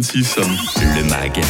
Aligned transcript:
Le 0.00 1.02
MAG, 1.08 1.40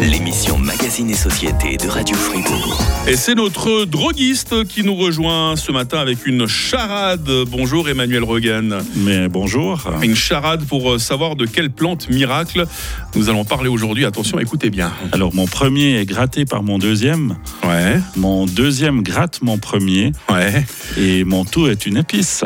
l'émission 0.00 0.58
Magazine 0.58 1.08
et 1.08 1.14
Société 1.14 1.76
de 1.76 1.86
Radio 1.86 2.16
Fribourg. 2.16 2.82
Et 3.06 3.14
c'est 3.14 3.36
notre 3.36 3.84
droguiste 3.84 4.64
qui 4.64 4.82
nous 4.82 4.96
rejoint 4.96 5.54
ce 5.54 5.70
matin 5.70 6.00
avec 6.00 6.26
une 6.26 6.48
charade. 6.48 7.30
Bonjour 7.46 7.88
Emmanuel 7.88 8.24
Regan. 8.24 8.82
Mais 8.96 9.28
bonjour. 9.28 9.84
Une 10.02 10.16
charade 10.16 10.64
pour 10.64 10.98
savoir 10.98 11.36
de 11.36 11.46
quelle 11.46 11.70
plante 11.70 12.10
miracle 12.10 12.66
nous 13.14 13.28
allons 13.28 13.44
parler 13.44 13.68
aujourd'hui. 13.68 14.04
Attention, 14.04 14.40
écoutez 14.40 14.70
bien. 14.70 14.92
Alors 15.12 15.32
mon 15.32 15.46
premier 15.46 16.00
est 16.00 16.06
gratté 16.06 16.44
par 16.44 16.64
mon 16.64 16.78
deuxième. 16.80 17.36
Ouais. 17.62 18.00
Mon 18.16 18.46
deuxième 18.46 19.04
gratte 19.04 19.42
mon 19.42 19.58
premier. 19.58 20.10
Ouais. 20.28 20.64
Et 20.98 21.22
mon 21.22 21.44
tout 21.44 21.68
est 21.68 21.86
une 21.86 21.98
épice. 21.98 22.42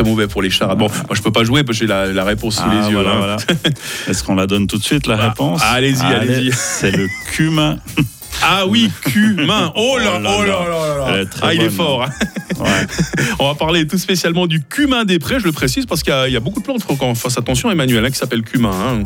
Très 0.00 0.08
mauvais 0.08 0.28
pour 0.28 0.40
les 0.40 0.48
charades. 0.50 0.78
Bon, 0.78 0.86
moi 0.88 1.14
je 1.14 1.20
peux 1.20 1.30
pas 1.32 1.44
jouer 1.44 1.62
parce 1.62 1.78
que 1.78 1.84
j'ai 1.84 1.88
la, 1.88 2.06
la 2.06 2.24
réponse 2.24 2.56
sous 2.56 2.62
Ah, 2.64 2.74
les 2.74 2.88
yeux. 2.88 2.94
voilà, 2.94 3.10
hein. 3.12 3.16
voilà. 3.18 3.36
Est-ce 4.08 4.24
qu'on 4.24 4.34
la 4.34 4.46
donne 4.46 4.66
tout 4.66 4.78
de 4.78 4.82
suite 4.82 5.06
la 5.06 5.16
Ah, 5.20 5.28
réponse? 5.28 5.60
allez-y, 5.62 6.02
allez-y. 6.02 6.52
C'est 6.52 6.90
le 6.96 7.06
cumin. 7.32 7.76
Ah 8.42 8.64
oui, 8.66 8.90
cumin. 9.02 9.70
Oh 9.76 9.98
là, 9.98 10.12
Oh 10.16 10.20
là 10.22 10.30
oh 10.38 10.42
là 10.44 10.46
là. 10.46 11.10
là 11.10 11.16
là 11.18 11.26
très 11.26 11.46
Ah, 11.48 11.52
il 11.54 11.60
est 11.60 11.68
fort. 11.68 12.04
hein. 12.04 12.08
Ouais. 12.58 12.86
On 13.38 13.48
va 13.48 13.54
parler 13.54 13.86
tout 13.86 13.98
spécialement 13.98 14.46
du 14.46 14.62
cumin 14.62 15.04
des 15.04 15.18
prés, 15.18 15.38
je 15.40 15.44
le 15.44 15.52
précise, 15.52 15.84
parce 15.84 16.02
qu'il 16.02 16.12
y, 16.12 16.16
a- 16.16 16.26
il 16.28 16.32
y 16.32 16.36
a 16.36 16.40
beaucoup 16.40 16.60
de 16.60 16.64
plantes, 16.64 16.78
il 16.80 16.84
faut 16.84 16.96
qu'on 16.96 17.14
fasse 17.14 17.36
attention, 17.36 17.70
Emmanuel, 17.70 18.02
hein, 18.04 18.10
qui 18.10 18.16
s'appelle 18.16 18.42
cumin. 18.42 18.70
hein. 18.70 19.02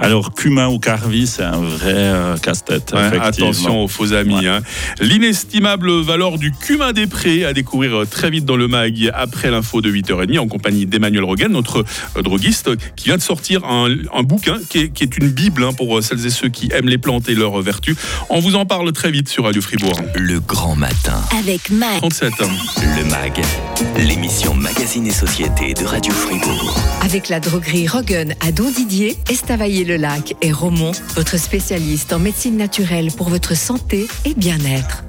Alors 0.00 0.32
cumin 0.32 0.68
ou 0.68 0.78
carvi, 0.78 1.26
c'est 1.26 1.42
un 1.42 1.58
vrai 1.60 1.92
euh, 1.94 2.36
casse-tête. 2.36 2.92
Ouais, 2.94 3.18
attention 3.20 3.82
aux 3.84 3.88
faux 3.88 4.12
amis. 4.12 4.46
hein. 4.46 4.60
L'inestimable 5.00 5.90
valeur 6.02 6.38
du 6.38 6.52
cumin 6.52 6.92
des 6.92 7.06
prés 7.08 7.44
à 7.44 7.52
découvrir 7.52 8.02
euh, 8.02 8.04
très 8.06 8.30
vite 8.30 8.44
dans 8.44 8.56
le 8.56 8.68
mag 8.68 9.10
après 9.14 9.50
l'info 9.50 9.80
de 9.80 9.90
8h30 9.90 10.38
en 10.38 10.46
compagnie 10.46 10.86
d'Emmanuel 10.86 11.24
Rogan, 11.24 11.50
notre 11.50 11.84
euh, 12.16 12.22
droguiste, 12.22 12.70
qui 12.94 13.06
vient 13.06 13.16
de 13.16 13.22
sortir 13.22 13.64
un, 13.64 13.88
un 14.14 14.22
bouquin 14.22 14.58
qui 14.68 14.78
est, 14.78 14.88
qui 14.90 15.02
est 15.02 15.16
une 15.18 15.28
bible 15.30 15.64
hein, 15.64 15.72
pour 15.72 16.00
celles 16.02 16.24
et 16.24 16.30
ceux 16.30 16.48
qui 16.48 16.70
aiment 16.72 16.88
les 16.88 16.98
plantes 16.98 17.28
et 17.28 17.34
leurs 17.34 17.60
vertus. 17.60 17.96
On 18.30 18.38
vous 18.38 18.54
en 18.54 18.66
parle 18.66 18.92
très 18.92 19.10
vite 19.10 19.28
sur 19.28 19.44
Radio 19.44 19.60
Fribourg. 19.60 20.00
Le 20.14 20.38
grand 20.38 20.76
matin. 20.76 21.20
Avec 21.38 21.70
Mac. 21.70 21.96
37. 21.98 22.32
hein. 22.40 22.46
Le 22.96 23.04
MAG, 23.10 23.40
l'émission 23.98 24.54
Magazine 24.54 25.06
et 25.08 25.12
Société 25.12 25.74
de 25.74 25.84
Radio 25.84 26.12
Fribourg. 26.12 26.76
Avec 27.02 27.28
la 27.28 27.40
droguerie 27.40 27.88
Rogan 27.88 28.34
à 28.46 28.52
Don 28.52 28.70
Didier, 28.70 29.16
Estavayer-le-Lac 29.88 30.36
et 30.42 30.52
Romont, 30.52 30.92
votre 31.14 31.38
spécialiste 31.38 32.12
en 32.12 32.18
médecine 32.18 32.56
naturelle 32.56 33.10
pour 33.12 33.28
votre 33.28 33.56
santé 33.56 34.06
et 34.24 34.34
bien-être. 34.34 35.04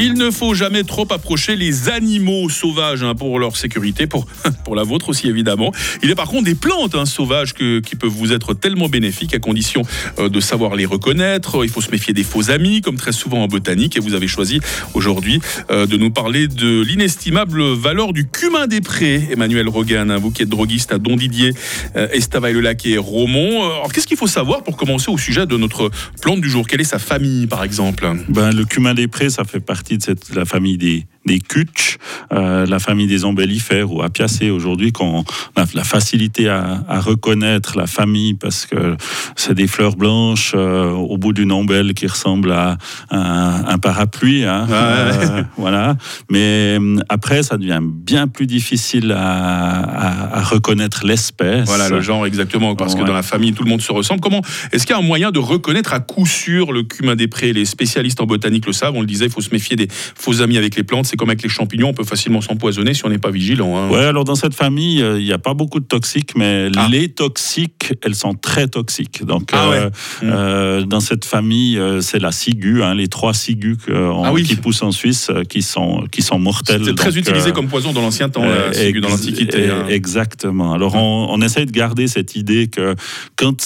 Il 0.00 0.14
ne 0.14 0.30
faut 0.30 0.54
jamais 0.54 0.84
trop 0.84 1.06
approcher 1.12 1.56
les 1.56 1.88
animaux 1.88 2.48
sauvages 2.48 3.02
hein, 3.02 3.14
pour 3.16 3.38
leur 3.40 3.56
sécurité, 3.56 4.06
pour, 4.06 4.26
pour 4.64 4.76
la 4.76 4.84
vôtre 4.84 5.08
aussi 5.08 5.26
évidemment. 5.28 5.72
Il 6.02 6.08
y 6.08 6.12
a 6.12 6.14
par 6.14 6.28
contre 6.28 6.44
des 6.44 6.54
plantes 6.54 6.94
hein, 6.94 7.04
sauvages 7.04 7.52
que- 7.52 7.80
qui 7.80 7.96
peuvent 7.96 8.08
vous 8.10 8.32
être 8.32 8.54
tellement 8.54 8.88
bénéfiques 8.88 9.34
à 9.34 9.40
condition 9.40 9.82
euh, 10.20 10.28
de 10.28 10.38
savoir 10.40 10.76
les 10.76 10.86
reconnaître. 10.86 11.64
Il 11.64 11.70
faut 11.70 11.80
se 11.80 11.90
méfier 11.90 12.14
des 12.14 12.22
faux 12.22 12.50
amis, 12.50 12.80
comme 12.80 12.96
très 12.96 13.10
souvent 13.12 13.42
en 13.42 13.48
botanique. 13.48 13.96
Et 13.96 14.00
vous 14.00 14.14
avez 14.14 14.28
choisi 14.28 14.60
aujourd'hui 14.94 15.40
euh, 15.70 15.86
de 15.86 15.96
nous 15.96 16.10
parler 16.10 16.46
de 16.46 16.80
l'inestimable 16.82 17.60
valeur 17.72 18.12
du 18.12 18.28
cumin 18.28 18.68
des 18.68 18.80
prés. 18.80 19.28
Emmanuel 19.32 19.68
Rogan, 19.68 20.10
hein, 20.12 20.18
vous 20.18 20.30
qui 20.30 20.42
êtes 20.42 20.48
droguiste 20.48 20.92
à 20.92 20.98
Don 20.98 21.16
Didier, 21.16 21.52
euh, 21.96 22.06
Estavayer-le-Lac 22.12 22.86
et 22.86 22.98
Romont. 22.98 23.64
Euh, 23.64 23.70
Alors 23.78 23.92
qu'est-ce 23.92 24.06
qu'il 24.06 24.16
faut 24.16 24.28
savoir 24.28 24.62
pour 24.62 24.76
commencer 24.76 25.10
au 25.10 25.18
sujet 25.18 25.44
de 25.46 25.56
notre 25.56 25.90
plante 26.22 26.40
du 26.40 26.48
jour? 26.48 26.68
Quelle 26.68 26.80
est 26.82 26.84
sa 26.84 27.00
famille 27.00 27.48
par 27.48 27.64
exemple? 27.64 28.08
Ben, 28.28 28.52
le 28.52 28.64
cumin 28.64 28.94
des 28.94 29.08
prés, 29.08 29.30
ça 29.30 29.42
fait 29.44 29.58
partie 29.60 29.87
de 29.96 30.02
cette, 30.02 30.34
la 30.34 30.44
famille 30.44 30.76
des, 30.76 31.06
des 31.24 31.40
cutches, 31.40 31.98
euh, 32.32 32.66
la 32.66 32.78
famille 32.78 33.06
des 33.06 33.24
ombellifères 33.24 33.92
ou 33.92 34.02
apiacées 34.02 34.50
aujourd'hui, 34.50 34.92
qu'on 34.92 35.24
a 35.56 35.64
la 35.74 35.84
facilité 35.84 36.48
à, 36.48 36.82
à 36.88 37.00
reconnaître 37.00 37.76
la 37.76 37.86
famille 37.86 38.34
parce 38.34 38.66
que 38.66 38.96
c'est 39.36 39.54
des 39.54 39.66
fleurs 39.66 39.96
blanches 39.96 40.52
euh, 40.54 40.90
au 40.90 41.16
bout 41.16 41.32
d'une 41.32 41.52
ombelle 41.52 41.94
qui 41.94 42.06
ressemble 42.06 42.52
à 42.52 42.76
un, 43.10 43.64
un 43.66 43.78
parapluie. 43.78 44.44
hein. 44.44 44.66
Ouais. 44.68 44.74
Euh, 44.74 45.42
voilà. 45.56 45.96
Mais 46.30 46.78
après, 47.08 47.42
ça 47.42 47.56
devient 47.56 47.80
bien 47.82 48.28
plus 48.28 48.46
difficile 48.46 49.12
à, 49.16 50.42
reconnaître 50.42 51.04
l'espèce. 51.04 51.66
Voilà 51.66 51.88
le 51.88 52.00
genre 52.00 52.26
exactement, 52.26 52.74
parce 52.74 52.94
que 52.94 53.02
dans 53.02 53.12
la 53.12 53.22
famille 53.22 53.52
tout 53.52 53.64
le 53.64 53.70
monde 53.70 53.82
se 53.82 53.92
ressemble. 53.92 54.20
Comment 54.20 54.42
est-ce 54.72 54.86
qu'il 54.86 54.94
y 54.94 54.98
a 54.98 55.02
un 55.02 55.06
moyen 55.06 55.30
de 55.30 55.38
reconnaître 55.38 55.92
à 55.92 56.00
coup 56.00 56.26
sûr 56.26 56.72
le 56.72 56.82
cumin 56.82 57.16
des 57.16 57.28
prés? 57.28 57.52
Les 57.52 57.64
spécialistes 57.64 58.20
en 58.20 58.26
botanique 58.26 58.66
le 58.66 58.72
savent. 58.72 58.94
On 58.94 59.00
le 59.00 59.06
disait, 59.06 59.26
il 59.26 59.30
faut 59.30 59.40
se 59.40 59.50
méfier 59.50 59.76
des 59.76 59.88
faux 59.90 60.40
amis 60.42 60.56
avec 60.56 60.76
les 60.76 60.82
plantes. 60.84 61.06
C'est 61.06 61.16
comme 61.16 61.30
avec 61.30 61.42
les 61.42 61.48
champignons, 61.48 61.88
on 61.88 61.94
peut 61.94 62.04
facilement 62.04 62.17
s'empoisonner 62.18 62.94
si 62.94 63.04
on 63.04 63.08
n'est 63.08 63.18
pas 63.18 63.30
vigilant. 63.30 63.76
hein. 63.76 63.88
Ouais, 63.90 64.04
alors 64.04 64.24
dans 64.24 64.34
cette 64.34 64.54
famille, 64.54 65.00
euh, 65.02 65.18
il 65.18 65.24
n'y 65.24 65.32
a 65.32 65.38
pas 65.38 65.54
beaucoup 65.54 65.80
de 65.80 65.84
toxiques, 65.86 66.32
mais 66.36 66.68
Ah. 66.76 66.88
les 66.90 67.08
toxiques, 67.08 67.92
elles 68.02 68.14
sont 68.14 68.34
très 68.34 68.68
toxiques. 68.68 69.24
Donc, 69.24 69.50
Ah 69.52 69.70
ouais. 69.70 69.76
euh, 69.76 69.90
euh, 70.24 70.82
dans 70.84 71.00
cette 71.00 71.24
famille, 71.24 71.78
euh, 71.78 72.00
c'est 72.00 72.18
la 72.18 72.32
ciguë, 72.32 72.82
hein, 72.82 72.94
les 72.94 73.08
trois 73.08 73.34
ciguës 73.34 73.76
Ah 73.92 74.32
oui. 74.32 74.42
qui 74.42 74.56
poussent 74.56 74.82
en 74.82 74.92
Suisse, 74.92 75.28
euh, 75.30 75.42
qui 75.44 75.62
sont, 75.62 76.04
qui 76.10 76.22
sont 76.22 76.38
mortelles. 76.38 76.80
C'était 76.84 76.94
très 76.94 77.10
Donc, 77.10 77.18
utilisé 77.18 77.50
euh, 77.50 77.52
comme 77.52 77.68
poison 77.68 77.92
dans 77.92 78.02
l'ancien 78.02 78.28
temps, 78.28 78.42
la 78.44 78.48
euh, 78.50 78.72
ciguë, 78.72 79.00
dans 79.00 79.08
l'Antiquité. 79.08 79.68
euh, 79.70 79.82
hein. 79.82 79.86
Exactement. 79.88 80.72
Alors, 80.72 80.94
on, 80.96 81.28
on 81.30 81.40
essaye 81.40 81.66
de 81.66 81.72
garder 81.72 82.08
cette 82.08 82.36
idée 82.36 82.66
que 82.68 82.94
quand 83.36 83.56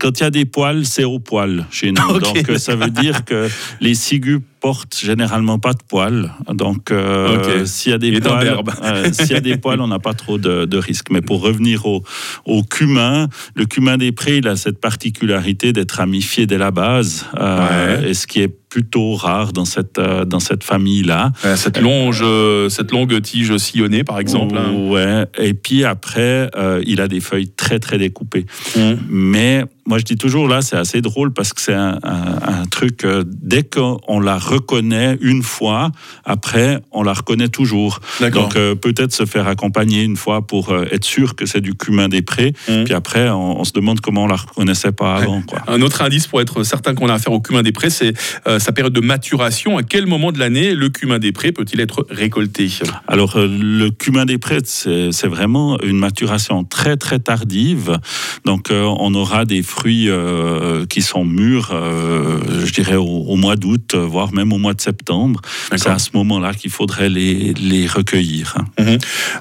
quand 0.00 0.20
il 0.20 0.22
y 0.22 0.26
a 0.26 0.30
des 0.30 0.44
poils, 0.44 0.84
c'est 0.86 1.04
au 1.04 1.18
poil 1.18 1.66
chez 1.70 1.92
nous. 1.92 2.18
Donc, 2.20 2.48
euh, 2.48 2.58
ça 2.58 2.74
veut 2.76 2.90
dire 2.90 3.24
que 3.24 3.48
les 3.80 3.94
ciguës 3.94 4.40
portent 4.66 4.98
généralement 4.98 5.60
pas 5.60 5.74
de 5.74 5.82
poils. 5.86 6.32
Donc, 6.52 6.90
euh, 6.90 7.64
s'il 7.66 7.92
y 7.92 7.94
a 7.94 7.98
des 7.98 8.08
Et 8.08 8.20
poils, 8.20 8.58
euh, 8.82 9.12
s'il 9.12 9.30
y 9.30 9.34
a 9.36 9.40
des 9.40 9.56
poils, 9.58 9.80
on 9.80 9.86
n'a 9.86 10.00
pas 10.00 10.12
trop 10.12 10.38
de, 10.38 10.64
de 10.64 10.76
risques. 10.76 11.10
Mais 11.12 11.20
pour 11.20 11.40
revenir 11.40 11.86
au, 11.86 12.02
au 12.46 12.64
cumin, 12.64 13.28
le 13.54 13.66
cumin 13.66 13.96
des 13.96 14.10
prés, 14.10 14.38
il 14.38 14.48
a 14.48 14.56
cette 14.56 14.80
particularité 14.80 15.72
d'être 15.72 15.92
ramifié 15.92 16.46
dès 16.46 16.58
la 16.58 16.72
base, 16.72 17.26
euh, 17.38 18.00
Ouais. 18.00 18.10
et 18.10 18.14
ce 18.14 18.26
qui 18.26 18.40
est 18.40 18.52
plutôt 18.76 19.14
rare 19.14 19.54
dans 19.54 19.64
cette, 19.64 19.98
euh, 19.98 20.26
dans 20.26 20.38
cette 20.38 20.62
famille-là. 20.62 21.32
Euh, 21.46 21.56
Cette 21.56 21.80
longe, 21.80 22.20
euh, 22.22 22.68
cette 22.68 22.92
longue 22.92 23.18
tige 23.22 23.56
sillonnée, 23.56 24.04
par 24.04 24.18
exemple. 24.18 24.54
hein. 24.58 24.70
Ouais. 24.90 25.24
Et 25.38 25.54
puis 25.54 25.82
après, 25.86 26.50
euh, 26.58 26.82
il 26.86 27.00
a 27.00 27.08
des 27.08 27.20
feuilles 27.20 27.48
très 27.48 27.78
très 27.78 27.96
découpées. 27.96 28.44
Hum. 28.76 28.98
Mais 29.08 29.64
moi 29.88 29.98
je 29.98 30.04
dis 30.04 30.16
toujours 30.16 30.46
là, 30.48 30.60
c'est 30.62 30.76
assez 30.76 31.00
drôle 31.00 31.32
parce 31.32 31.52
que 31.54 31.60
c'est 31.62 31.72
un, 31.72 31.98
un- 32.02 32.60
un 32.60 32.66
truc. 32.66 33.04
euh, 33.04 33.24
dès 33.26 33.62
qu'on 33.62 34.20
la 34.20 34.36
reconnaît 34.36 35.16
une 35.22 35.42
fois, 35.42 35.90
après 36.24 36.80
on 36.92 37.02
la 37.02 37.14
reconnaît 37.14 37.48
toujours. 37.48 38.00
Donc 38.42 38.56
euh, 38.56 38.74
peut-être 38.74 39.12
se 39.14 39.24
faire 39.24 39.46
accompagner 39.48 40.02
une 40.02 40.16
fois 40.16 40.46
pour 40.46 40.70
euh, 40.70 40.84
être 40.90 41.04
sûr 41.04 41.34
que 41.34 41.46
c'est 41.46 41.60
du 41.62 41.74
cumin 41.74 42.08
des 42.10 42.20
prés. 42.22 42.52
Hum. 42.68 42.84
Puis 42.84 42.92
après, 42.94 43.30
on, 43.30 43.60
on 43.60 43.64
se 43.64 43.72
demande 43.72 44.00
comment 44.00 44.24
on 44.24 44.28
la 44.28 44.36
reconnaissait 44.36 44.92
pas 44.92 45.14
avant. 45.16 45.40
Quoi. 45.42 45.60
Un 45.68 45.80
autre 45.80 46.02
indice 46.02 46.26
pour 46.26 46.42
être 46.42 46.62
certain 46.64 46.94
qu'on 46.94 47.08
a 47.08 47.14
affaire 47.14 47.32
au 47.32 47.40
cumin 47.40 47.62
des 47.62 47.72
prés, 47.72 47.88
c'est 47.90 48.12
euh, 48.48 48.58
sa 48.66 48.72
période 48.72 48.92
de 48.92 49.00
maturation. 49.00 49.78
À 49.78 49.84
quel 49.84 50.06
moment 50.06 50.32
de 50.32 50.40
l'année 50.40 50.74
le 50.74 50.88
cumin 50.88 51.20
des 51.20 51.30
prés 51.30 51.52
peut-il 51.52 51.78
être 51.80 52.04
récolté? 52.10 52.68
Alors, 53.06 53.36
euh, 53.36 53.46
le 53.46 53.90
cumin 53.90 54.24
des 54.24 54.38
prés, 54.38 54.58
c'est 54.64 55.28
vraiment 55.28 55.80
une 55.82 55.98
maturation 55.98 56.64
très, 56.64 56.96
très 56.96 57.20
tardive. 57.20 58.00
Donc, 58.44 58.72
euh, 58.72 58.82
on 58.98 59.14
aura 59.14 59.44
des 59.44 59.62
fruits 59.62 60.08
euh, 60.08 60.84
qui 60.86 61.00
sont 61.00 61.24
mûrs, 61.24 61.70
euh, 61.72 62.40
je 62.64 62.72
dirais, 62.72 62.96
au, 62.96 63.04
au 63.04 63.36
mois 63.36 63.54
d'août, 63.54 63.94
voire 63.94 64.32
même 64.32 64.52
au 64.52 64.58
mois 64.58 64.74
de 64.74 64.80
septembre. 64.80 65.40
C'est 65.76 65.86
à 65.86 66.00
ce 66.00 66.10
moment-là 66.14 66.52
qu'il 66.52 66.72
faudrait 66.72 67.08
les, 67.08 67.54
les 67.54 67.86
recueillir. 67.86 68.56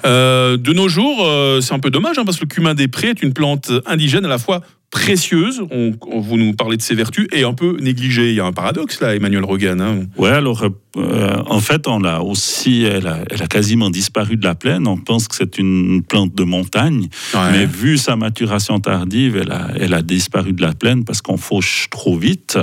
Euh, 0.06 0.56
de 0.58 0.72
nos 0.72 0.88
jours, 0.88 1.28
c'est 1.62 1.74
un 1.74 1.80
peu 1.80 1.90
dommage 1.90 2.20
hein, 2.20 2.26
parce 2.26 2.38
que 2.38 2.44
le 2.44 2.50
cumin 2.50 2.76
des 2.76 2.88
prés 2.88 3.10
est 3.10 3.24
une 3.24 3.34
plante 3.34 3.72
indigène 3.88 4.26
à 4.26 4.30
la 4.30 4.38
fois 4.38 4.62
précieuse, 5.00 5.62
on, 5.72 5.92
on- 6.10 6.22
vous 6.22 6.38
nous 6.38 6.54
parlez 6.54 6.78
de 6.78 6.82
ses 6.82 6.96
vertus, 6.96 7.28
et 7.34 7.44
un 7.44 7.54
peu 7.54 7.76
négligée. 7.82 8.30
Il 8.30 8.36
y 8.36 8.40
a 8.40 8.46
un 8.46 8.54
paradoxe 8.54 9.02
là, 9.02 9.14
Emmanuel 9.14 9.44
Rogan. 9.44 9.82
hein. 9.82 10.06
Ouais, 10.18 10.30
alors, 10.30 10.64
euh, 10.64 10.70
euh, 10.96 11.36
en 11.48 11.60
fait, 11.60 11.86
on 11.90 12.00
l'a 12.00 12.22
aussi, 12.24 12.84
elle 12.84 13.06
a, 13.08 13.18
elle 13.30 13.42
a 13.44 13.48
quasiment 13.48 13.90
disparu 13.90 14.38
de 14.38 14.46
la 14.46 14.56
plaine. 14.56 14.88
On 14.88 14.96
pense 14.96 15.28
que 15.28 15.36
c'est 15.36 15.58
une 15.58 16.02
plante 16.02 16.34
de 16.34 16.44
montagne. 16.46 17.10
Ouais. 17.34 17.52
Mais 17.52 17.66
vu 17.66 17.98
sa 17.98 18.16
maturation 18.16 18.80
tardive, 18.80 19.36
elle 19.36 19.52
a, 19.52 19.68
elle 19.78 19.94
a 19.94 20.02
disparu 20.02 20.54
de 20.54 20.62
la 20.62 20.74
plaine 20.74 21.04
parce 21.04 21.22
qu'on 21.22 21.36
fauche 21.38 21.88
trop 21.92 22.18
vite. 22.18 22.58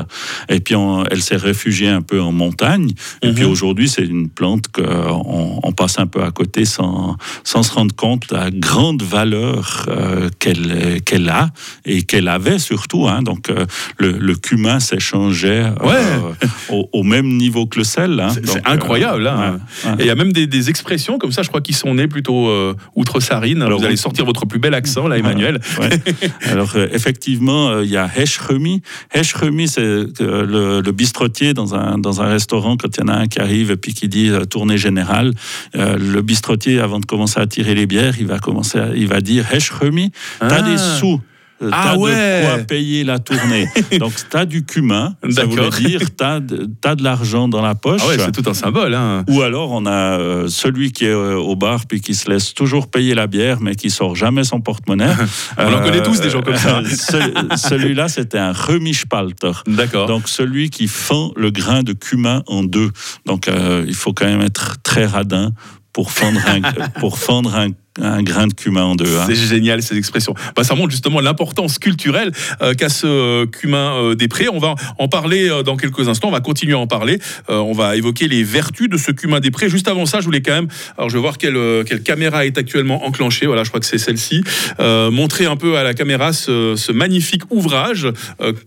Et 0.49 0.61
puis, 0.61 0.75
on- 0.75 1.05
elle 1.11 1.21
s'est 1.23 1.37
réfugiée 1.37 1.89
un 1.89 2.01
peu 2.01 2.23
en 2.23 2.33
montagne. 2.33 2.93
Et 3.23 3.29
Mhm. 3.29 3.35
puis, 3.35 3.45
aujourd'hui, 3.45 3.89
c'est 3.91 4.05
une 4.07 4.31
plante 4.31 4.69
qu'on 4.69 5.61
on 5.63 5.73
passe 5.73 5.99
un 5.99 6.07
peu 6.07 6.23
à 6.23 6.31
côté 6.31 6.65
sans, 6.65 7.19
sans 7.45 7.63
se 7.63 7.73
rendre 7.75 7.95
compte 7.95 8.31
de 8.31 8.35
la 8.37 8.51
grande 8.51 9.03
valeur 9.03 9.85
euh, 9.89 10.31
qu'elle 10.39 11.03
qu'elle 11.05 11.29
a 11.29 11.51
et 11.85 12.03
qu'elle 12.03 12.22
avait 12.29 12.59
surtout. 12.59 13.07
hein. 13.09 13.23
Donc, 13.23 13.51
euh, 13.51 13.67
le, 13.99 14.13
le 14.13 14.35
cumin 14.35 14.81
s'échangeait 14.81 15.65
euh, 15.83 16.33
au, 16.71 16.89
au 16.93 17.03
même 17.03 17.27
niveau 17.37 17.67
que 17.67 17.79
le 17.79 17.85
sel. 17.85 18.19
hein. 18.21 18.29
C'est- 18.33 18.57
euh, 18.57 18.61
incroyable, 18.65 19.27
hein. 19.27 19.59
ouais, 19.85 19.91
ouais. 19.91 19.97
Et 19.99 20.03
il 20.03 20.07
y 20.07 20.11
a 20.11 20.15
même 20.15 20.33
des, 20.33 20.47
des 20.47 20.71
expressions 20.71 21.19
comme 21.19 21.33
ça, 21.33 21.43
je 21.43 21.49
crois, 21.49 21.61
qui 21.61 21.73
sont 21.73 21.95
nées 21.95 22.09
plutôt 22.09 22.51
outre-sarine. 22.97 23.65
Vous 23.65 23.85
allez 23.85 23.97
sortir 23.97 24.25
votre 24.25 24.47
plus 24.47 24.59
bel 24.59 24.75
accent, 24.75 25.09
là, 25.09 25.19
Emmanuel. 25.19 25.61
Ouais. 25.81 25.91
Alors 26.51 26.77
effectivement, 26.93 27.81
il 27.81 27.91
y 27.91 27.97
a 27.97 28.09
Hechremi. 28.17 28.83
Hechremi, 29.15 29.69
c'est 29.69 29.83
le, 29.83 30.81
le 30.81 30.93
bistrotier 30.93 31.55
dans 31.55 31.75
un, 31.75 31.99
dans 31.99 32.23
un 32.23 32.27
restaurant, 32.29 32.77
quand 32.77 32.97
il 32.97 33.01
y 33.01 33.05
en 33.05 33.09
a 33.09 33.17
un 33.17 33.27
qui 33.27 33.41
arrive 33.41 33.71
et 33.71 33.77
puis 33.77 33.95
qui 33.95 34.09
dit 34.09 34.31
tournée 34.51 34.79
générale, 34.79 35.33
le 35.75 36.21
bistrotier, 36.23 36.81
avant 36.81 37.01
de 37.01 37.07
commencer 37.07 37.41
à 37.41 37.47
tirer 37.47 37.75
les 37.75 37.87
bières, 37.87 38.15
il 38.19 38.27
va, 38.27 38.39
commencer 38.39 38.79
à- 38.79 38.91
il 38.95 39.07
va 39.07 39.21
dire 39.21 39.47
Hechremi, 39.53 40.11
t'as 40.41 40.49
Ah. 40.59 40.63
des 40.63 40.77
sous 40.79 41.21
Ah 41.71 41.93
t'as 41.93 41.97
ouais. 41.99 42.41
de 42.43 42.47
quoi 42.47 42.59
payer 42.65 43.05
la 43.05 43.19
tournée. 43.19 43.69
Donc, 43.99 44.13
t'as 44.31 44.45
du 44.45 44.65
cumin, 44.65 45.15
ça 45.31 45.47
D'accord. 45.47 45.71
dire 45.71 46.01
t'as 46.17 46.41
de, 46.41 46.69
t'as 46.81 46.95
de 46.95 47.03
l'argent 47.05 47.49
dans 47.49 47.63
la 47.63 47.75
poche. 47.75 48.01
Ah 48.05 48.09
ouais, 48.09 48.17
c'est 48.19 48.33
tout 48.33 48.49
un 48.49 48.55
symbole. 48.55 48.95
Hein. 48.95 49.25
Ou 49.29 49.43
alors 49.43 49.71
on 49.71 49.87
a 49.87 50.19
euh, 50.19 50.49
celui 50.49 50.93
qui 50.93 51.05
est 51.05 51.09
euh, 51.11 51.37
au 51.37 51.57
bar 51.57 51.87
puis 51.87 52.01
qui 52.01 52.15
se 52.15 52.29
laisse 52.31 52.55
toujours 52.55 52.89
payer 52.91 53.15
la 53.15 53.27
bière 53.27 53.59
mais 53.61 53.75
qui 53.75 53.91
sort 53.91 54.17
jamais 54.17 54.45
son 54.45 54.61
porte-monnaie. 54.61 55.05
Euh, 55.09 55.27
On 55.69 55.75
en 55.75 55.83
connaît 55.83 56.03
tous 56.03 56.21
des 56.21 56.31
gens 56.31 56.43
comme 56.43 56.57
ça. 56.57 56.81
ce- 56.91 57.57
Celui-là 57.69 58.09
c'était 58.09 58.39
un 58.39 58.53
remispalter. 58.53 59.53
D'accord. 59.67 60.07
Donc 60.07 60.29
celui 60.29 60.71
qui 60.71 60.89
fend 60.89 61.33
le 61.37 61.51
grain 61.51 61.83
de 61.83 61.93
cumin 61.93 62.43
en 62.47 62.63
deux. 62.63 62.91
Donc 63.27 63.49
euh, 63.49 63.85
il 63.87 63.95
faut 63.95 64.13
quand 64.13 64.27
même 64.27 64.41
être 64.43 64.77
très 64.83 65.07
radin 65.07 65.51
pour 65.93 66.11
fendre 66.11 66.41
un, 66.47 66.63
pour 67.01 67.19
fendre 67.19 67.55
un, 67.55 67.69
un 68.01 68.23
grain 68.23 68.47
de 68.47 68.55
cumin 68.55 68.85
en 68.85 68.95
deux. 68.95 69.19
hein. 69.19 69.25
C'est 69.27 69.35
génial 69.35 69.83
ces 69.83 69.97
expressions. 69.99 70.35
Bah, 70.57 70.65
ça 70.65 70.75
montre 70.75 70.91
justement 70.91 71.21
l'importance 71.21 71.79
culturelle 71.79 72.33
euh, 72.63 72.75
qu'a 72.75 72.89
ce 72.89 73.07
euh, 73.07 73.47
cumin 73.47 73.95
euh, 73.97 74.15
des 74.15 74.29
prés. 74.29 74.49
On 74.49 74.59
va 74.59 74.75
en 74.99 75.09
parler 75.09 75.51
dans 75.65 75.77
quelques 75.77 76.09
instants. 76.09 76.29
On 76.29 76.33
va 76.33 76.41
continuer 76.41 76.73
à 76.73 76.79
en 76.79 76.87
parler. 76.87 77.19
On 77.49 77.73
va 77.73 77.97
évoquer 77.97 78.29
les 78.29 78.45
vertus 78.45 78.89
de 78.89 78.97
ce 78.97 79.11
cumin 79.11 79.41
des 79.41 79.51
prés. 79.51 79.69
Juste 79.69 79.89
avant 79.89 80.07
ça, 80.07 80.21
je 80.21 80.25
voulais 80.25 80.41
quand 80.41 80.53
même. 80.53 80.69
Alors, 80.97 81.11
je 81.11 81.17
vais 81.17 81.21
voir 81.21 81.37
quelle, 81.37 81.85
quelle 81.85 82.03
caméra 82.03 82.47
est 82.47 82.57
actuellement 82.57 83.05
enclenchée. 83.05 83.47
Voilà, 83.47 83.65
je 83.65 83.69
crois 83.69 83.81
que 83.81 83.87
c'est 83.87 83.99
celle-ci. 83.99 84.43
Montrer 84.79 85.45
un 85.47 85.57
peu 85.57 85.77
à 85.77 85.83
la 85.83 85.95
caméra 85.95 86.33
ce, 86.33 86.75
ce 86.77 86.93
magnifique 86.93 87.43
ouvrage 87.51 88.09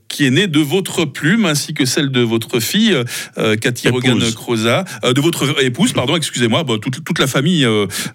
qui 0.08 0.26
est 0.26 0.32
né 0.32 0.48
de 0.48 0.60
votre 0.60 1.06
plume 1.06 1.46
ainsi 1.46 1.74
que 1.74 1.86
celle 1.86 2.10
de 2.10 2.22
votre 2.22 2.60
fille, 2.60 2.96
Cathy. 3.62 3.90
Rogan 3.90 4.20
Croza, 4.34 4.86
de 5.04 5.22
votre 5.22 5.64
épouse, 5.64 5.94
pardon, 5.94 6.16
excusez-moi. 6.16 6.64
Bah, 6.64 6.76
toute, 6.82 7.04
toute 7.04 7.20
la 7.20 7.28
famille, 7.28 7.68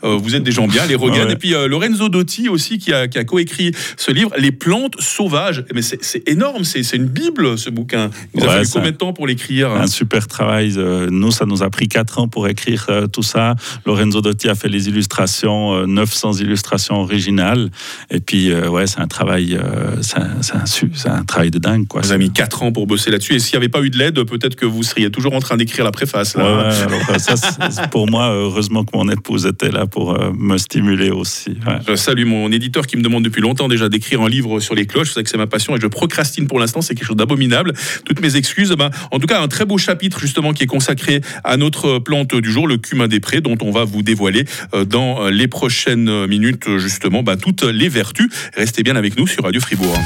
vous 0.02 0.34
êtes 0.34 0.42
des 0.42 0.52
gens 0.52 0.68
bien, 0.68 0.86
les 0.86 0.96
Rogan. 1.00 1.19
Ouais, 1.20 1.26
ouais. 1.26 1.32
Et 1.32 1.37
puis 1.37 1.55
euh, 1.55 1.67
Lorenzo 1.69 2.08
Dotti 2.08 2.49
aussi 2.49 2.79
qui 2.79 2.93
a, 2.93 3.08
qui 3.08 3.19
a 3.19 3.25
coécrit 3.25 3.73
ce 3.97 4.11
livre, 4.12 4.31
Les 4.38 4.52
plantes 4.52 5.00
sauvages. 5.00 5.64
Mais 5.75 5.82
c'est 5.82 6.29
énorme, 6.29 6.64
c'est 6.64 6.81
une 6.97 7.06
bible 7.06 7.58
ce 7.58 7.70
bouquin. 7.70 8.11
Vous 8.35 8.44
a 8.44 8.47
Ouais, 8.47 8.52
fallu 8.56 8.69
combien 8.73 8.91
de 8.93 8.97
temps 8.97 9.12
pour 9.12 9.26
l'écrire 9.26 9.70
Un 9.73 9.87
super 9.87 10.26
travail. 10.26 10.75
Euh, 10.76 11.08
Nous, 11.11 11.31
ça 11.31 11.47
nous 11.47 11.62
a 11.62 11.70
pris 11.70 11.88
quatre 11.88 12.19
ans 12.19 12.29
pour 12.29 12.49
écrire 12.49 12.87
euh, 12.88 13.06
tout 13.06 13.23
ça. 13.23 13.55
Lorenzo 13.87 14.20
Dotti 14.20 14.49
a 14.49 14.55
fait 14.55 14.69
les 14.69 14.88
illustrations, 14.88 15.75
euh, 15.75 15.87
900 15.87 16.35
illustrations 16.35 17.00
originales. 17.00 17.70
Et 18.11 18.20
puis, 18.20 18.50
euh, 18.52 18.69
ouais, 18.69 18.87
c'est 18.87 19.00
un 19.00 19.06
travail, 19.08 19.55
euh, 19.56 19.97
c'est 20.02 20.19
un, 20.19 21.11
un 21.11 21.20
un 21.20 21.25
travail 21.25 21.50
de 21.50 21.58
dingue, 21.58 21.87
quoi. 21.87 22.00
Vous 22.02 22.12
avez 22.12 22.23
mis 22.25 22.32
4 22.32 22.62
ans 22.62 22.73
pour 22.73 22.87
bosser 22.87 23.11
là-dessus. 23.11 23.35
Et 23.35 23.38
s'il 23.38 23.55
n'y 23.55 23.58
avait 23.58 23.69
pas 23.69 23.82
eu 23.82 23.91
de 23.91 23.99
l'aide, 23.99 24.23
peut-être 24.25 24.55
que 24.56 24.67
vous 24.67 24.82
seriez 24.82 25.11
toujours 25.11 25.35
en 25.35 25.41
train 25.41 25.56
d'écrire 25.56 25.85
la 25.85 25.91
préface. 25.93 26.35
Ouais, 26.35 26.43
Là. 26.43 26.69
ouais, 26.69 26.82
alors, 27.08 27.20
ça, 27.20 27.37
c'est- 27.37 27.91
pour 27.91 28.08
moi, 28.11 28.29
heureusement 28.32 28.85
que 28.85 28.97
mon 28.97 29.08
épouse 29.08 29.47
était 29.47 29.70
là 29.70 29.87
pour 29.87 30.12
euh, 30.12 30.31
me 30.37 30.56
stimuler 30.58 30.89
aussi. 31.10 31.50
ouais. 31.66 31.78
Je 31.87 31.94
salue 31.94 32.25
mon 32.25 32.50
éditeur 32.52 32.87
qui 32.87 32.96
me 32.96 33.02
demande 33.02 33.25
depuis 33.25 33.40
longtemps 33.40 33.69
déjà 33.69 33.88
d'écrire 33.88 34.20
un 34.22 34.28
livre 34.28 34.60
sur 34.60 34.75
les 34.75 34.87
cloches. 34.87 35.12
C'est 35.14 35.22
que 35.22 35.31
c'est 35.31 35.38
ma 35.38 35.46
passion 35.46 35.76
et 35.76 35.81
je 35.81 35.87
procrastine 35.87 36.46
pour 36.46 36.58
l'instant. 36.58 36.82
C'est 36.82 36.94
quelque 36.94 37.06
chose 37.06 37.16
d'abominable. 37.16 37.72
Toutes 38.04 38.20
mes 38.20 38.37
excuses. 38.37 38.70
Ben, 38.72 38.90
en 39.10 39.19
tout 39.19 39.26
cas, 39.26 39.40
un 39.40 39.48
très 39.48 39.64
beau 39.64 39.78
chapitre 39.78 40.20
justement 40.20 40.52
qui 40.52 40.64
est 40.64 40.66
consacré 40.66 41.20
à 41.44 41.56
notre 41.56 41.98
plante 41.98 42.34
du 42.34 42.50
jour, 42.50 42.66
le 42.66 42.78
cumin 42.78 43.08
des 43.08 43.20
prés, 43.20 43.40
dont 43.40 43.58
on 43.62 43.70
va 43.70 43.84
vous 43.84 44.02
dévoiler 44.02 44.44
euh, 44.75 44.84
dans 44.84 45.28
les 45.28 45.48
prochaines 45.48 46.26
minutes 46.26 46.78
justement 46.78 47.22
ben, 47.22 47.37
toutes 47.37 47.62
les 47.62 47.88
vertus. 47.88 48.28
Restez 48.56 48.82
bien 48.82 48.96
avec 48.96 49.16
nous 49.16 49.26
sur 49.26 49.44
Radio 49.44 49.60
Fribourg. 49.60 49.98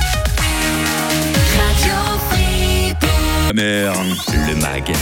Mer. 3.54 3.92
Le 4.48 4.56
MAG, 4.60 4.92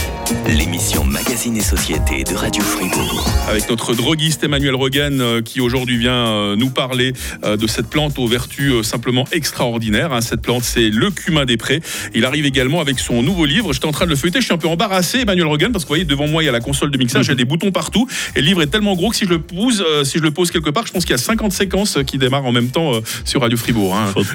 l'émission 0.47 1.03
Magazine 1.03 1.57
et 1.57 1.61
Société 1.61 2.23
de 2.23 2.35
Radio 2.35 2.61
Fribourg. 2.63 3.27
avec 3.49 3.67
notre 3.67 3.95
droguiste 3.95 4.43
Emmanuel 4.43 4.75
Rogan 4.75 5.19
euh, 5.21 5.41
qui 5.41 5.59
aujourd'hui 5.59 5.97
vient 5.97 6.27
euh, 6.27 6.55
nous 6.55 6.69
parler 6.69 7.13
euh, 7.43 7.57
de 7.57 7.65
cette 7.65 7.87
plante 7.87 8.19
aux 8.19 8.27
vertus 8.27 8.83
simplement 8.83 9.25
extraordinaires. 9.31 10.13
hein. 10.13 10.21
Cette 10.21 10.41
plante, 10.41 10.63
c'est 10.63 10.89
le 10.91 11.09
cumin 11.09 11.45
des 11.45 11.57
prés. 11.57 11.81
Il 12.13 12.25
arrive 12.25 12.45
également 12.45 12.79
avec 12.79 12.99
son 12.99 13.23
nouveau 13.23 13.45
livre. 13.45 13.73
J'étais 13.73 13.87
en 13.87 13.91
train 13.91 14.05
de 14.05 14.11
le 14.11 14.15
feuilleter, 14.15 14.39
je 14.39 14.45
suis 14.45 14.53
un 14.53 14.57
peu 14.59 14.67
embarrassé, 14.67 15.21
Emmanuel 15.21 15.47
Rogan, 15.47 15.71
parce 15.71 15.83
que 15.85 15.87
vous 15.87 15.93
voyez, 15.95 16.05
devant 16.05 16.27
moi, 16.27 16.43
il 16.43 16.45
y 16.45 16.49
a 16.49 16.51
la 16.53 16.59
console 16.61 16.91
de 16.91 16.97
mixage, 16.99 17.25
il 17.25 17.29
y 17.29 17.31
a 17.31 17.35
des 17.35 17.45
boutons 17.45 17.71
partout. 17.71 18.07
Et 18.35 18.41
le 18.41 18.45
livre 18.45 18.61
est 18.61 18.67
tellement 18.67 18.93
gros 18.95 19.09
que 19.09 19.15
si 19.15 19.25
je 19.25 19.31
le 19.31 19.39
pose, 19.41 19.83
si 20.03 20.19
je 20.19 20.23
le 20.23 20.31
pose 20.31 20.51
quelque 20.51 20.69
part, 20.69 20.85
je 20.85 20.91
pense 20.91 21.05
qu'il 21.05 21.11
y 21.11 21.19
a 21.19 21.23
50 21.23 21.51
séquences 21.51 21.97
qui 22.05 22.19
démarrent 22.19 22.45
en 22.45 22.51
même 22.51 22.69
temps 22.69 22.91
sur 23.25 23.41
Radio 23.41 23.57
Fribourg. 23.57 23.95
hein. 23.95 24.11
Faud- 24.13 24.25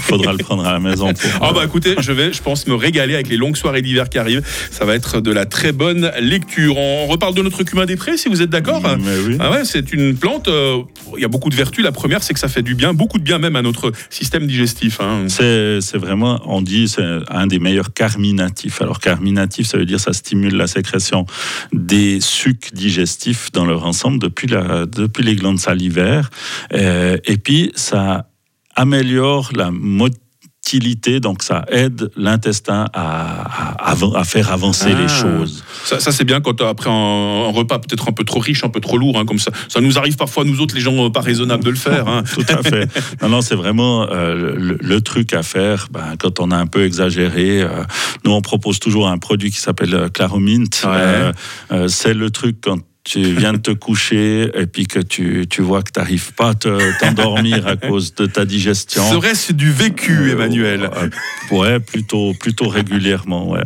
faudra 0.00 0.32
le 0.32 0.38
prendre 0.38 0.64
à 0.64 0.72
la 0.74 0.78
maison. 0.80 1.12
Pour, 1.12 1.30
Ah 1.42 1.52
bah 1.52 1.62
écoutez, 1.64 1.96
je 2.00 2.12
vais, 2.12 2.32
je 2.32 2.40
pense, 2.40 2.66
me 2.66 2.74
régaler 2.74 3.14
avec 3.14 3.28
les 3.28 3.36
longues 3.48 3.56
soirées 3.56 3.82
d'hiver 3.82 4.08
qui 4.10 4.18
arrivent. 4.18 4.42
Ça 4.70 4.84
va 4.84 4.94
être 4.94 5.20
de 5.20 5.30
la 5.32 5.46
très 5.46 5.72
bonne 5.72 6.10
lecture. 6.20 6.76
On 6.76 7.06
reparle 7.06 7.34
de 7.34 7.42
notre 7.42 7.64
cumin 7.64 7.86
des 7.86 7.96
prés, 7.96 8.16
si 8.16 8.28
vous 8.28 8.42
êtes 8.42 8.50
d'accord. 8.50 8.82
Oui. 9.26 9.36
Ah 9.40 9.50
ouais, 9.50 9.64
c'est 9.64 9.92
une 9.92 10.14
plante. 10.16 10.48
euh, 10.48 10.82
Il 11.16 11.22
y 11.22 11.24
a 11.24 11.28
beaucoup 11.28 11.48
de 11.48 11.54
vertus. 11.56 11.82
La 11.82 11.92
première, 11.92 12.22
c'est 12.22 12.34
que 12.34 12.40
ça 12.40 12.48
fait 12.48 12.62
du 12.62 12.74
bien, 12.74 12.92
beaucoup 12.92 13.18
de 13.18 13.24
bien 13.24 13.38
même 13.38 13.56
à 13.56 13.62
notre 13.62 13.92
système 14.10 14.46
digestif. 14.46 15.00
hein. 15.00 15.26
C'est 15.28 15.96
vraiment, 15.96 16.40
on 16.44 16.60
dit, 16.60 16.88
c'est 16.88 17.02
un 17.28 17.46
des 17.46 17.58
meilleurs 17.58 17.92
carminatifs. 17.94 18.82
Alors, 18.82 19.00
carminatif, 19.00 19.66
ça 19.66 19.78
veut 19.78 19.86
dire 19.86 20.00
ça 20.00 20.12
stimule 20.12 20.54
la 20.56 20.66
sécrétion 20.66 21.24
des 21.72 22.20
sucs 22.20 22.74
digestifs 22.74 23.50
dans 23.52 23.64
leur 23.64 23.86
ensemble 23.86 24.18
depuis, 24.18 24.46
la, 24.48 24.84
depuis 24.86 25.22
les 25.24 25.36
glandes 25.36 25.58
salivaires. 25.58 26.28
Euh, 26.74 27.16
et 27.24 27.38
puis, 27.38 27.72
ça 27.74 28.28
améliore 28.76 29.50
la 29.56 29.70
donc 31.20 31.42
ça 31.42 31.64
aide 31.70 32.10
l'intestin 32.16 32.86
à, 32.92 33.74
à, 33.90 33.94
avan- 33.94 34.14
à 34.16 34.24
faire 34.24 34.52
avancer 34.52 34.90
Ah. 34.94 35.00
les 35.00 35.08
choses. 35.08 35.64
Ça, 35.84 35.98
ça, 36.00 36.12
c'est 36.12 36.24
bien 36.24 36.40
quand 36.40 36.60
euh, 36.60 36.68
après 36.68 36.90
un, 36.90 36.92
un 36.92 37.50
repas 37.52 37.78
peut-être 37.78 38.08
un 38.08 38.12
peu 38.12 38.24
trop 38.24 38.40
riche, 38.40 38.64
un 38.64 38.68
peu 38.68 38.80
trop 38.80 38.98
lourd, 38.98 39.18
hein, 39.18 39.24
comme 39.24 39.38
ça. 39.38 39.50
Ça 39.68 39.80
nous 39.80 39.98
arrive 39.98 40.16
parfois 40.16 40.44
nous 40.44 40.60
autres, 40.60 40.74
les 40.74 40.80
gens 40.80 41.06
euh, 41.06 41.10
pas 41.10 41.20
raisonnables 41.20 41.64
de 41.64 41.70
le 41.70 41.76
faire. 41.76 42.06
hein. 42.08 42.22
Tout 42.34 42.44
à 42.48 42.62
fait. 42.62 42.88
Non, 43.22 43.28
non, 43.28 43.40
c'est 43.40 43.54
vraiment 43.56 44.06
euh, 44.10 44.54
le, 44.56 44.78
le 44.80 45.00
truc 45.00 45.32
à 45.32 45.42
faire 45.42 45.88
ben, 45.90 46.14
quand 46.18 46.40
on 46.40 46.50
a 46.50 46.56
un 46.56 46.66
peu 46.66 46.84
exagéré. 46.84 47.62
euh, 47.62 47.68
nous, 48.24 48.32
on 48.32 48.40
propose 48.42 48.78
toujours 48.78 49.08
un 49.08 49.18
produit 49.18 49.50
qui 49.50 49.58
s'appelle 49.58 50.08
Claromint. 50.12 50.64
Ouais. 50.84 51.32
Euh, 51.72 51.88
c'est 51.88 52.14
le 52.14 52.30
truc 52.30 52.58
quand 52.62 52.78
tu 53.08 53.20
viens 53.22 53.54
de 53.54 53.58
te 53.58 53.70
coucher 53.70 54.50
et 54.54 54.66
puis 54.66 54.86
que 54.86 54.98
tu, 54.98 55.46
tu 55.48 55.62
vois 55.62 55.82
que 55.82 55.90
tu 55.92 55.98
n'arrives 55.98 56.32
pas 56.34 56.50
à 56.50 56.54
te- 56.54 56.98
t'endormir 57.00 57.66
à 57.66 57.76
cause 57.76 58.14
de 58.14 58.26
ta 58.26 58.44
digestion. 58.44 59.02
Serait-ce 59.10 59.52
du 59.54 59.70
vécu, 59.72 60.12
Euh, 60.12 60.32
Emmanuel 60.32 60.90
euh, 60.94 61.08
Ouais, 61.50 61.80
plutôt, 61.80 62.34
plutôt 62.34 62.68
régulièrement, 62.68 63.48
ouais. 63.48 63.62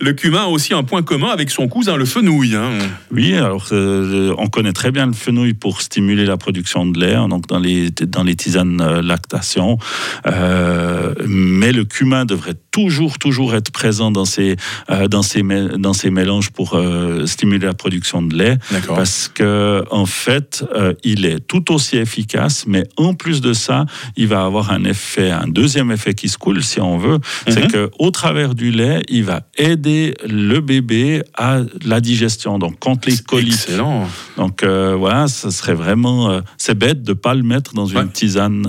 Le 0.00 0.12
cumin 0.14 0.44
a 0.44 0.46
aussi 0.46 0.72
un 0.72 0.82
point 0.82 1.02
commun 1.02 1.28
avec 1.28 1.50
son 1.50 1.68
cousin, 1.68 1.96
le 1.96 2.06
fenouil. 2.06 2.54
hein. 2.56 2.70
Oui, 3.12 3.34
alors 3.34 3.66
euh, 3.72 4.34
on 4.38 4.46
connaît 4.46 4.72
très 4.72 4.90
bien 4.90 5.06
le 5.06 5.12
fenouil 5.12 5.52
pour 5.52 5.82
stimuler 5.82 6.24
la 6.24 6.36
production 6.38 6.86
de 6.86 6.98
lait, 6.98 7.14
hein, 7.14 7.28
donc 7.28 7.46
dans 7.46 7.58
les, 7.58 7.90
dans 7.90 8.22
les 8.22 8.34
tisanes 8.34 8.80
euh, 8.80 9.02
lactation. 9.02 9.78
Euh, 10.26 11.14
mais 11.26 11.72
le 11.72 11.84
cumin 11.84 12.24
devrait 12.24 12.54
toujours, 12.70 13.18
toujours 13.18 13.54
être 13.54 13.70
présent 13.70 14.10
dans 14.10 14.24
ces, 14.24 14.56
euh, 14.90 15.06
dans 15.08 15.22
ces, 15.22 15.42
dans 15.78 15.92
ces 15.92 16.10
mélanges 16.10 16.50
pour 16.50 16.74
euh, 16.74 17.26
stimuler 17.26 17.66
la 17.66 17.74
production 17.74 18.22
de 18.22 18.34
lait. 18.36 18.53
Parce 18.94 19.28
que 19.32 19.84
en 19.90 20.06
fait, 20.06 20.64
euh, 20.74 20.94
il 21.04 21.24
est 21.24 21.40
tout 21.40 21.72
aussi 21.72 21.96
efficace, 21.96 22.64
mais 22.66 22.84
en 22.96 23.14
plus 23.14 23.40
de 23.40 23.52
ça, 23.52 23.86
il 24.16 24.26
va 24.28 24.44
avoir 24.44 24.70
un 24.70 24.84
effet, 24.84 25.30
un 25.30 25.46
deuxième 25.48 25.90
effet 25.90 26.14
qui 26.14 26.28
se 26.28 26.38
coule, 26.38 26.62
si 26.62 26.80
on 26.80 26.98
veut, 26.98 27.18
c'est 27.48 27.64
Mhm. 27.64 27.70
que 27.70 27.90
au 27.98 28.10
travers 28.10 28.54
du 28.54 28.70
lait, 28.70 29.02
il 29.08 29.24
va 29.24 29.42
aider 29.56 30.14
le 30.28 30.60
bébé 30.60 31.22
à 31.36 31.60
la 31.84 32.00
digestion. 32.00 32.58
Donc 32.58 32.78
contre 32.78 33.08
les 33.08 33.16
coliques. 33.18 33.52
Excellent. 33.54 34.08
Donc 34.36 34.62
euh, 34.62 34.94
voilà, 34.98 35.28
ce 35.28 35.50
serait 35.50 35.74
vraiment, 35.74 36.30
euh, 36.30 36.40
c'est 36.58 36.76
bête 36.78 37.02
de 37.02 37.12
pas 37.12 37.34
le 37.34 37.42
mettre 37.42 37.74
dans 37.74 37.86
une 37.86 37.98
Ouais. 37.98 38.06
tisane 38.12 38.66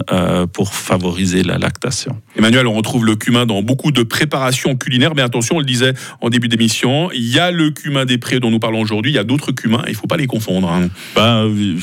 pour 0.54 0.74
favoriser 0.74 1.44
la 1.44 1.58
lactation. 1.58 2.22
Emmanuel, 2.38 2.68
on 2.68 2.74
retrouve 2.74 3.06
le 3.06 3.16
cumin 3.16 3.46
dans 3.46 3.62
beaucoup 3.62 3.92
de 3.92 4.04
préparations 4.04 4.76
culinaires, 4.76 5.14
mais 5.16 5.22
attention, 5.22 5.56
on 5.58 5.60
le 5.60 5.66
disait 5.66 5.94
en 6.22 6.30
début 6.30 6.48
d'émission, 6.48 7.10
il 7.12 7.28
y 7.30 7.40
a 7.40 7.52
le 7.52 7.72
cumin 7.72 8.06
des 8.06 8.18
prés 8.18 8.40
dont 8.40 8.52
nous 8.52 8.60
parlons 8.60 8.82
aujourd'hui, 8.82 9.12
il 9.12 9.16
y 9.16 9.20
a 9.20 9.24
d'autres 9.24 9.52
cumins, 9.52 9.75
il 9.88 9.92
ne 9.92 9.96
faut 9.96 10.08
pas 10.08 10.18
les 10.18 10.28
confondre. 10.28 10.70
hein. 10.72 10.90
Euh, 11.18 11.76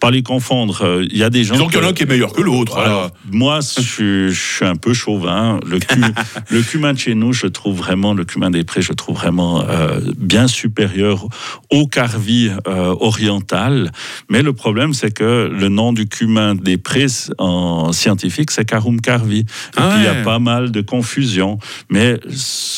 pas 0.00 0.10
les 0.10 0.22
confondre. 0.22 0.82
Euh, 0.82 1.06
Il 1.10 1.16
y 1.18 1.22
a 1.24 1.30
des 1.30 1.44
gens. 1.44 1.54
Disons 1.54 1.66
qu'il 1.68 1.76
y 1.76 1.78
en 1.78 1.82
a 1.82 1.86
que- 1.86 1.90
un 1.90 1.94
qui 1.94 2.02
est 2.04 2.06
meilleur 2.06 2.32
que 2.32 2.40
l'autre. 2.42 2.78
Moi, 3.30 3.60
je, 3.60 3.80
suis- 3.82 4.28
je 4.30 4.40
suis 4.56 4.64
un 4.64 4.76
peu 4.76 4.92
chauvin. 4.94 5.58
Le, 5.66 5.78
cu- 5.78 6.00
le 6.50 6.62
cumin 6.62 6.92
de 6.92 6.98
chez 6.98 7.14
nous, 7.14 7.32
je 7.32 7.46
trouve 7.46 7.76
vraiment, 7.76 8.14
le 8.14 8.24
cumin 8.24 8.50
des 8.50 8.64
prés, 8.64 8.82
je 8.82 8.92
trouve 8.92 9.16
vraiment 9.16 9.62
euh, 9.68 10.00
bien 10.18 10.46
supérieur 10.48 11.26
au 11.70 11.86
carvi 11.86 12.50
euh, 12.68 12.94
oriental. 13.00 13.90
Mais 14.28 14.42
le 14.42 14.52
problème, 14.52 14.94
c'est 14.94 15.12
que 15.12 15.50
le 15.52 15.68
nom 15.68 15.92
du 15.92 16.06
cumin 16.08 16.54
des 16.54 16.78
prés 16.78 17.06
en 17.38 17.92
scientifique, 17.92 18.50
c'est 18.50 18.64
Carum 18.64 19.00
carvi. 19.00 19.44
Ah 19.76 19.94
il 19.98 20.04
y 20.04 20.06
a 20.06 20.22
pas 20.22 20.38
mal 20.38 20.70
de 20.70 20.80
confusion. 20.80 21.58
Mais 21.90 22.18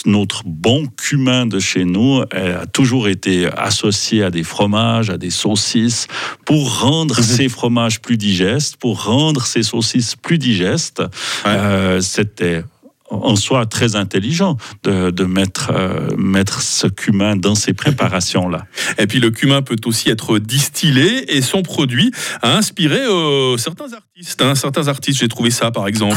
notre 0.07 0.43
bon 0.47 0.87
cumin 0.87 1.47
de 1.47 1.59
chez 1.59 1.85
nous 1.85 2.23
elle 2.31 2.53
a 2.53 2.67
toujours 2.67 3.09
été 3.09 3.47
associé 3.57 4.23
à 4.23 4.31
des 4.31 4.43
fromages, 4.57 5.11
à 5.11 5.17
des 5.19 5.31
saucisses, 5.31 6.07
pour 6.45 6.65
rendre 6.81 7.17
Mhm. 7.19 7.25
ces 7.37 7.49
fromages 7.49 7.99
plus 8.01 8.17
digestes, 8.29 8.77
pour 8.77 9.05
rendre 9.05 9.43
ces 9.53 9.63
saucisses 9.63 10.15
plus 10.27 10.39
digestes. 10.39 11.03
Euh, 11.47 12.01
C'était 12.01 12.65
en 13.11 13.37
soi 13.37 13.67
très 13.67 13.95
intelligent 13.95 14.57
de, 14.85 15.11
de 15.11 15.25
mettre, 15.27 15.71
euh, 15.71 16.17
mettre 16.17 16.63
ce 16.63 16.87
cumin 16.87 17.37
dans 17.37 17.55
ces 17.55 17.75
préparations-là. 17.75 18.65
Et 18.99 19.07
puis 19.07 19.21
le 19.21 19.31
cumin 19.31 19.61
peut 19.61 19.77
aussi 19.85 20.09
être 20.09 20.39
distillé 20.39 21.37
et 21.37 21.43
son 21.43 21.63
produit 21.63 22.11
a 22.41 22.57
inspiré 22.57 23.01
euh, 23.01 23.59
certains 23.59 23.93
artistes. 23.93 24.41
hein. 24.43 24.55
certains 24.55 24.89
artistes, 24.89 25.19
j'ai 25.21 25.29
trouvé 25.29 25.51
ça 25.51 25.71
par 25.71 25.87
exemple. 25.89 26.17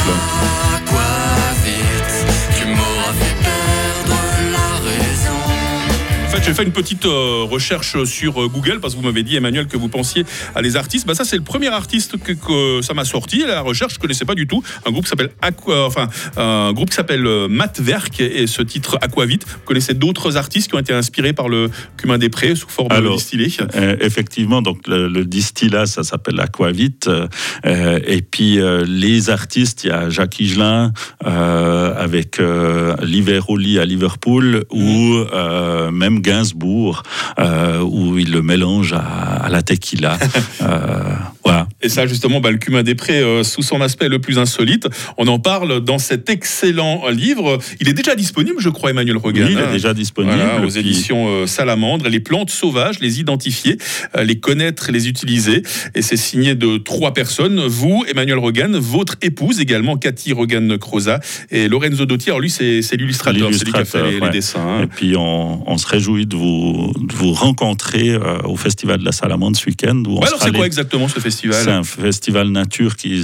J'ai 6.45 6.53
fait 6.53 6.63
une 6.63 6.71
petite 6.71 7.05
euh, 7.05 7.43
recherche 7.49 8.03
sur 8.03 8.39
euh, 8.41 8.47
Google 8.47 8.79
parce 8.79 8.93
que 8.93 8.99
vous 8.99 9.05
m'avez 9.05 9.23
dit, 9.23 9.35
Emmanuel, 9.35 9.65
que 9.65 9.77
vous 9.77 9.87
pensiez 9.89 10.25
à 10.53 10.61
les 10.61 10.75
artistes. 10.75 11.07
Bah, 11.07 11.15
ça, 11.15 11.25
c'est 11.25 11.37
le 11.37 11.43
premier 11.43 11.69
artiste 11.69 12.17
que, 12.21 12.33
que 12.33 12.81
ça 12.83 12.93
m'a 12.93 13.03
sorti. 13.03 13.43
La 13.47 13.61
recherche, 13.61 13.95
je 13.95 13.99
connaissais 13.99 14.25
pas 14.25 14.35
du 14.35 14.45
tout. 14.45 14.61
Un 14.85 14.91
groupe 14.91 15.05
qui 15.05 15.09
s'appelle 15.09 15.31
Aqua, 15.41 15.85
enfin, 15.85 16.07
un 16.37 16.71
groupe 16.73 16.89
qui 16.91 16.95
s'appelle 16.95 17.25
euh, 17.25 17.47
Matwerk 17.47 18.19
et 18.21 18.45
ce 18.45 18.61
titre 18.61 18.97
Aquavit. 19.01 19.39
Vous 19.45 19.59
connaissez 19.65 19.95
d'autres 19.95 20.37
artistes 20.37 20.69
qui 20.69 20.75
ont 20.75 20.79
été 20.79 20.93
inspirés 20.93 21.33
par 21.33 21.49
le 21.49 21.71
cumin 21.97 22.19
des 22.19 22.29
prés 22.29 22.55
sous 22.55 22.69
forme 22.69 22.91
Alors, 22.91 23.15
distillée? 23.15 23.51
Euh, 23.75 23.95
effectivement, 23.99 24.61
donc 24.61 24.87
le, 24.87 25.07
le 25.07 25.25
distillat, 25.25 25.87
ça 25.87 26.03
s'appelle 26.03 26.39
aquavit. 26.39 26.93
euh, 27.07 27.27
euh, 27.65 27.99
et 28.05 28.21
puis 28.21 28.59
euh, 28.59 28.85
les 28.87 29.31
artistes, 29.31 29.83
il 29.83 29.87
y 29.87 29.91
a 29.91 30.09
Jacques 30.09 30.39
Higelin 30.39 30.93
euh, 31.25 31.93
avec 31.97 32.39
euh, 32.39 32.95
lit 33.01 33.79
à 33.79 33.85
Liverpool 33.85 34.65
ou 34.69 35.15
euh, 35.33 35.89
même 35.91 36.19
Gainsbourg 36.35 37.03
euh, 37.39 37.79
où 37.79 38.17
il 38.17 38.31
le 38.31 38.41
mélange 38.41 38.93
à, 38.93 38.99
à 38.99 39.49
la 39.49 39.61
tequila. 39.61 40.17
Euh, 40.61 41.15
voilà. 41.43 41.67
Et 41.85 41.89
ça, 41.89 42.07
justement, 42.07 42.41
bah, 42.41 42.49
le 42.49 42.57
cumin 42.57 42.81
des 42.81 42.95
prés, 42.95 43.19
euh, 43.19 43.43
sous 43.43 43.61
son 43.61 43.79
aspect 43.79 44.09
le 44.09 44.17
plus 44.17 44.39
insolite, 44.39 44.87
on 45.17 45.27
en 45.27 45.37
parle 45.37 45.81
dans 45.81 45.99
cet 45.99 46.31
excellent 46.31 47.07
livre. 47.09 47.59
Il 47.79 47.87
est 47.87 47.93
déjà 47.93 48.15
disponible, 48.15 48.55
je 48.57 48.69
crois, 48.69 48.89
Emmanuel 48.89 49.17
Regan. 49.17 49.45
Oui, 49.45 49.53
il 49.53 49.59
hein. 49.59 49.69
est 49.69 49.73
déjà 49.73 49.93
disponible. 49.93 50.33
Voilà, 50.35 50.65
aux 50.65 50.69
éditions 50.69 51.27
euh, 51.27 51.45
Salamandre, 51.45 52.09
les 52.09 52.19
plantes 52.19 52.49
sauvages, 52.49 52.99
les 53.01 53.19
identifier, 53.19 53.77
euh, 54.17 54.23
les 54.23 54.39
connaître, 54.39 54.91
les 54.91 55.07
utiliser. 55.07 55.61
Et 55.93 56.01
c'est 56.01 56.17
signé 56.17 56.55
de 56.55 56.77
trois 56.77 57.13
personnes. 57.13 57.63
Vous, 57.67 58.03
Emmanuel 58.09 58.39
Rogan, 58.39 58.75
votre 58.77 59.17
épouse 59.21 59.59
également, 59.59 59.95
Cathy 59.95 60.33
Rogan-Croza, 60.33 61.19
et 61.51 61.67
Lorenzo 61.67 62.07
Dotti. 62.07 62.29
Alors 62.29 62.39
lui, 62.39 62.49
c'est 62.49 62.81
l'illustrateur, 62.93 63.49
c'est 63.53 63.63
lui 63.63 63.73
qui 63.73 63.79
a 63.79 63.85
fait 63.85 64.19
les, 64.19 64.29
dessins. 64.31 64.59
hein. 64.59 64.83
Et 64.85 64.87
puis 64.87 65.15
on, 65.15 65.69
on 65.69 65.77
se 65.77 65.85
réjouit 65.85 66.25
de 66.25 66.35
vous, 66.35 66.93
de 66.97 67.13
vous 67.13 67.33
rencontrer 67.33 68.15
au 68.45 68.55
Festival 68.55 69.01
de 69.01 69.05
la 69.05 69.11
Salamande 69.11 69.55
ce 69.55 69.67
week-end. 69.67 70.01
Ouais, 70.07 70.25
alors 70.25 70.41
c'est 70.41 70.51
quoi 70.51 70.65
exactement 70.65 71.07
ce 71.07 71.19
festival 71.19 71.74
un 71.75 71.83
festival 71.83 72.49
nature 72.49 72.95
qui, 72.95 73.21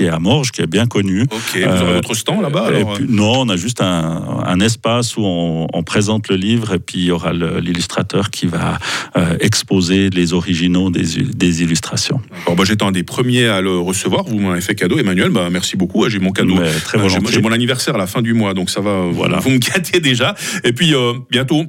est 0.00 0.08
à 0.08 0.18
Morges, 0.18 0.50
qui 0.50 0.62
est 0.62 0.66
bien 0.66 0.86
connu. 0.86 1.22
Ok, 1.22 1.30
vous 1.54 1.58
aurez 1.62 1.68
Euh, 1.90 1.94
votre 1.94 2.14
stand 2.14 2.42
là-bas 2.42 2.66
alors 2.66 2.94
puis- 2.94 3.06
non, 3.08 3.40
on 3.40 3.48
a 3.48 3.56
juste 3.56 3.80
un, 3.80 4.42
un 4.44 4.60
espace 4.60 5.16
où 5.16 5.22
on, 5.24 5.66
on 5.72 5.82
présente 5.82 6.28
le 6.28 6.36
livre 6.36 6.74
et 6.74 6.78
puis 6.78 6.98
il 6.98 7.04
y 7.04 7.10
aura 7.10 7.32
l'illustrateur 7.32 8.30
qui 8.30 8.46
va 8.46 8.78
euh, 9.16 9.36
exposer 9.40 10.10
les 10.10 10.32
originaux 10.32 10.90
des, 10.90 11.62
illustrations. 11.62 12.20
Bon, 12.46 12.54
bah, 12.54 12.64
J'étais 12.66 12.84
un 12.84 12.92
des 12.92 13.02
premiers 13.02 13.46
à 13.46 13.60
le 13.60 13.76
recevoir. 13.78 14.24
Vous 14.24 14.38
m'avez 14.38 14.60
fait 14.60 14.74
cadeau, 14.74 14.98
Emmanuel. 14.98 15.30
Bah, 15.30 15.48
merci 15.50 15.76
beaucoup. 15.76 16.08
J'ai 16.08 16.18
mon 16.18 16.32
cadeau. 16.32 16.54
Très 16.84 16.98
Euh, 16.98 17.08
j'ai- 17.30 17.40
mon 17.42 17.52
anniversaire 17.52 17.94
à 17.94 17.98
la 17.98 18.06
fin 18.06 18.22
du 18.22 18.32
mois, 18.34 18.54
donc 18.54 18.70
ça 18.70 18.80
va. 18.80 19.02
Voilà. 19.10 19.38
Vous 19.38 19.50
me 19.50 19.58
gâtez 19.58 20.00
déjà. 20.00 20.34
Et 20.64 20.72
puis 20.72 20.94
euh, 20.94 21.14
bientôt. 21.30 21.64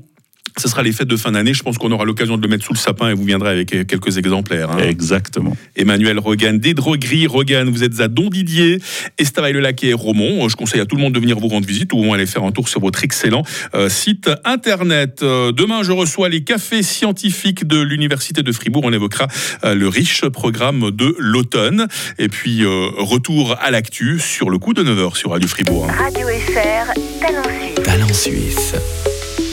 Ce 0.58 0.68
sera 0.68 0.84
les 0.84 0.92
fêtes 0.92 1.08
de 1.08 1.16
fin 1.16 1.32
d'année. 1.32 1.54
Je 1.54 1.64
pense 1.64 1.78
qu'on 1.78 1.92
aura 1.92 2.06
l'occasion 2.06 2.38
de 2.38 2.42
le 2.42 2.48
mettre 2.48 2.66
sous 2.66 2.74
le 2.74 2.78
sapin 2.78 3.10
et 3.10 3.14
vous 3.14 3.24
viendrez 3.24 3.50
avec 3.52 3.74
euh, 3.74 3.84
quelques 3.84 4.18
exemplaires. 4.18 4.72
hein. 4.72 4.78
Exactement. 4.80 5.56
Emmanuel 5.76 6.20
Rogan, 6.20 6.60
des 6.60 6.74
drogueries 6.74 7.28
Rogan, 7.28 7.70
vous 7.70 7.84
êtes 7.84 8.00
à 8.00 8.08
Don 8.08 8.30
Didier, 8.30 8.80
Estavayer-le-Lac 9.18 9.84
et 9.84 9.94
Romont. 9.94 10.46
Euh, 10.46 10.50
Je 10.50 10.56
conseille 10.56 10.82
à 10.82 10.86
tout 10.86 10.96
le 10.96 11.02
monde 11.02 11.14
de 11.14 11.20
venir 11.20 11.40
vous 11.40 11.48
rendre 11.48 11.66
visite 11.68 11.94
ou 11.94 11.98
au 12.00 12.04
moins 12.04 12.16
aller 12.16 12.26
faire 12.26 12.44
un 12.44 12.52
tour 12.52 12.68
sur 12.70 12.80
votre 12.82 13.04
excellent 13.04 13.44
euh, 13.76 13.90
site 13.90 14.30
internet. 14.46 15.22
Euh, 15.24 15.52
demain, 15.52 15.84
je 15.84 15.92
reçois 15.92 16.30
les 16.30 16.44
cafés 16.44 16.84
scientifiques 16.84 17.66
de 17.66 17.80
l'Université 17.82 18.44
de 18.44 18.52
Fribourg. 18.52 18.84
On 18.86 18.94
évoquera 18.94 19.28
euh, 19.64 19.74
le 19.76 19.88
riche 19.88 20.26
programme 20.28 20.92
de 20.92 21.16
l'automne. 21.18 21.88
Et 22.20 22.28
puis, 22.28 22.64
euh, 22.64 22.88
retour 22.98 23.56
à 23.62 23.72
l'actu 23.72 24.20
sur 24.20 24.50
le 24.50 24.58
coup 24.58 24.74
de 24.74 24.84
9h 24.84 25.16
sur 25.16 25.32
Radio 25.32 25.48
Fribourg. 25.48 25.88
Radio 25.88 26.28
FR, 26.28 26.94
Talent 27.22 27.44
Suisse. 27.44 27.84
Talent 27.84 28.14
suisse. 28.14 29.11